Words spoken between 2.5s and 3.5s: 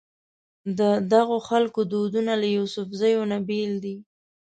یوسفزو نه